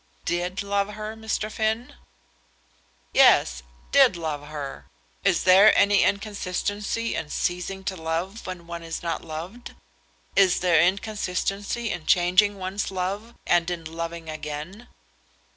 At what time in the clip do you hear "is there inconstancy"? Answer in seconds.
10.35-11.91